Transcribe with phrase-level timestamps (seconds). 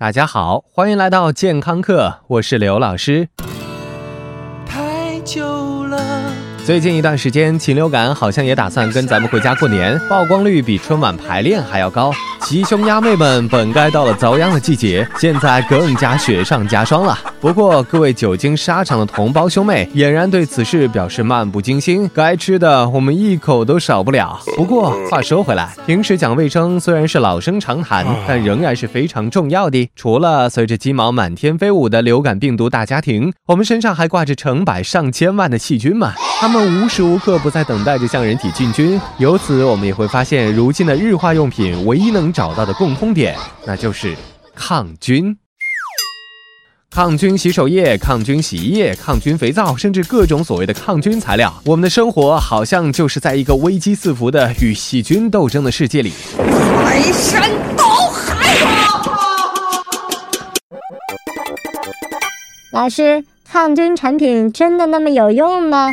[0.00, 3.28] 大家好，欢迎来到健康课，我是刘老师。
[4.64, 5.98] 太久了。
[6.64, 12.14] 最近一段时间，禽流感好像也打算跟咱们回家过年，曝光率比春晚排练还要高。
[12.40, 17.18] 鸡兄鸭妹们本该到了遭殃的季节，现在更加雪上加霜了。
[17.40, 24.38] 不过，各位久经沙场的同胞兄妹俨然对此事表示漫不经心，该吃的我们一口都少不了。
[24.58, 29.88] 不过话说回来，平时讲卫生虽然是老生常谈，但仍然是非常重要的。
[29.96, 39.00] 除了随着鸡毛满天飞舞的流感病毒大家庭，我们身上还挂着成百上千万的细菌嘛，它们无时无刻不在等待着向人体进军。
[39.16, 44.14] 由此，我们也会发现，如今的日化用品唯一能找到的共通点，那就是
[44.54, 45.34] 抗菌。
[46.92, 56.12] 抗菌洗手液、抗菌洗衣液、抗菌肥皂，甚至各种所谓的抗菌材料，我们的生活好像就是在一个危机四伏的与细菌斗争的世界里。
[56.36, 59.02] 排山倒海啊！
[62.72, 65.92] 老师，抗菌产品真的那么有用吗？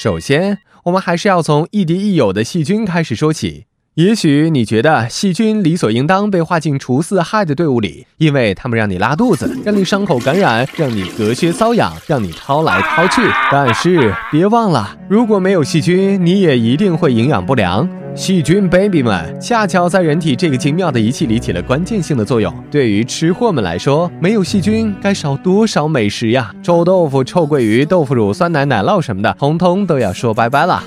[0.00, 3.67] 首先，我们还是要从亦敌亦友的细菌开始说起。
[3.98, 13.28] 也许你觉得细菌理所应当被划进除四害的队伍里，因为它们让你拉肚子， 让你伤口感染，让你隔靴搔痒，让你掏来掏去。
[13.50, 17.88] 但是别忘了，如果没有细菌，你也一定会营养不良。
[18.14, 22.54] 细菌 baby 们恰巧在人体这个精妙的仪器里起了关键性的作用。
[22.70, 26.54] 对于吃货们来说，没有细菌该少多少美食呀！
[26.62, 30.84] 臭豆腐、臭鳜鱼、豆腐乳、酸奶、奶酪什么的，通通都要说拜拜了。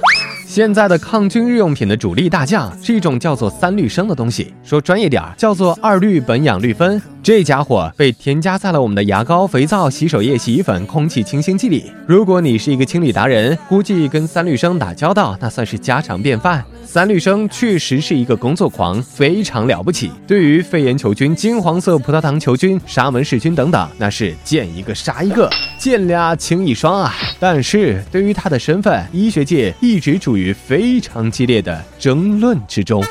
[0.54, 7.02] 现在的抗菌日用品的主力大将是一种叫做三氯生的东西，说专业点儿叫做二氯苯氧氯酚。
[7.23, 11.91] 这家伙被添加在了我们的牙膏、肥皂、洗手液、洗衣粉、空气清新剂里。
[12.08, 16.66] 如果你是一个清理达人，估计跟三氯生打交道那算是家常便饭。
[16.83, 20.09] 三氯生确实是一个工作狂，非常了不起。
[20.25, 27.14] 对于肺炎球菌、金黄色葡萄糖球菌、沙门氏菌等等，那是见一个杀一个，见俩清一双啊。
[27.39, 33.04] 但是对于他的身份，医学界一直处于非常激烈的争论之中。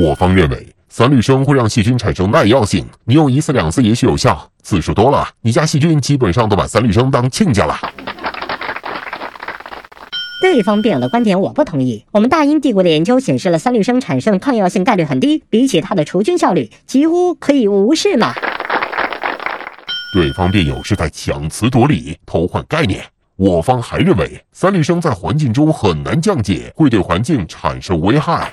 [0.00, 7.76] 我方认为，三氯生会让细菌产生耐药性，你用一次两次也许有效，次数多了，你家细菌基本上都把三氯生当亲家了。
[10.40, 12.04] 对方辩友的观点我不同意。
[12.12, 18.32] 我们大英帝国的研究显示了三氯生产生抗药性概率很低，比起它的除菌效率，几乎可以无视嘛。
[20.14, 23.04] 对方辩友是在强词夺理、偷换概念。
[23.34, 28.52] 我方还认为，三氯生在环境中很难降解，会对环境产生危害。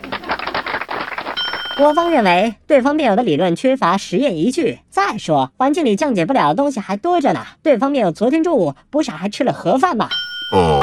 [1.77, 4.79] 我方认为，对方辩友的理论缺乏实验依据。
[4.89, 7.41] 再说，环境里降解不了的东西还多着呢。
[7.61, 10.07] 对方辩友昨天中午不是还吃了盒饭吗？
[10.53, 10.81] 哦。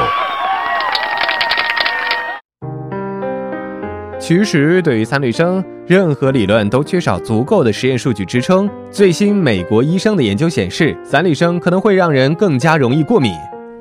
[4.19, 8.69] 其实，对于三氯生，任何理论都缺少足够的实验数据支撑。
[8.91, 13.33] 最新美国医生的研究显示，三氯生可能会让人更加容易过敏。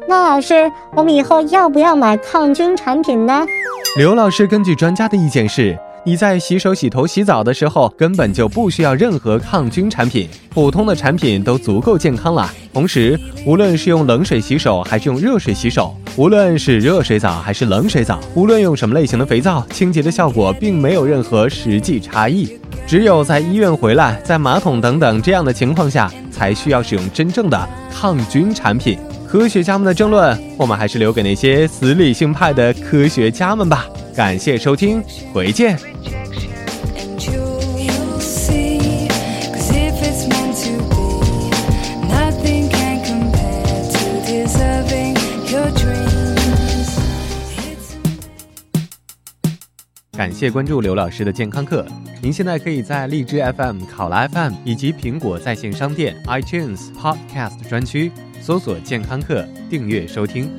[0.09, 3.47] 那老师，我们以后要不要买抗菌产品呢？
[3.99, 5.79] 刘老师根据专家的意见是。
[6.05, 12.51] 你在洗手、洗头、洗澡的时候，根本就不需要任何抗菌产品，普通的产品都足够健康了。
[12.73, 22.59] 同时，无论是用冷水洗手还是用热水洗手，无论是热水澡还是冷水澡，无论用什么类型的肥皂，清洁的效果并没有任何实际差异。
[22.85, 28.99] 只有在医院回来、在马桶等等这样的情况下，才需要使用真正的抗菌产品。
[29.29, 33.87] 科学家们的争论，我们还是留给那些死理性派的科学家们吧。
[34.15, 35.03] 感谢收听，
[35.33, 35.79] 回见。
[50.15, 51.85] 感谢关注刘老师的健康课。
[52.21, 60.51] 您现在可以在荔枝 FM、考拉 FM 以及苹果在线商店 iTunes Podcast 专区搜索“健康课”，订阅收听。